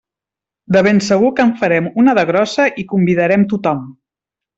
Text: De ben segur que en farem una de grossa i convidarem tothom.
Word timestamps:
De 0.75 0.81
ben 0.87 1.01
segur 1.07 1.29
que 1.39 1.45
en 1.47 1.51
farem 1.59 1.89
una 2.05 2.15
de 2.21 2.23
grossa 2.33 2.65
i 2.85 2.87
convidarem 2.95 3.45
tothom. 3.53 3.85